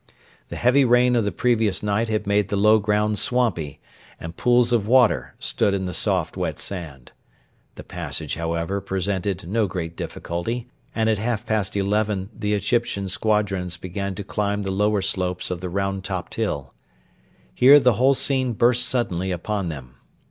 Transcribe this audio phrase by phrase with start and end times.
[0.49, 3.79] The heavy rain of the previous night had made the low ground swampy,
[4.19, 7.11] and pools of water stood in the soft, wet sand.
[7.75, 13.77] The passage, however, presented no great difficulty, and at half past eleven the Egyptian squadrons
[13.77, 16.73] began to climb the lower slopes of the round topped hill.
[17.53, 19.97] Here the whole scene burst suddenly upon them.